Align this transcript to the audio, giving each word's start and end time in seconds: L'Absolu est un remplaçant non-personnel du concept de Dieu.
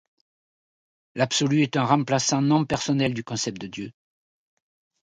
L'Absolu 1.13 1.61
est 1.61 1.77
un 1.77 1.83
remplaçant 1.85 2.41
non-personnel 2.41 3.13
du 3.13 3.23
concept 3.23 3.61
de 3.61 3.67
Dieu. 3.67 3.91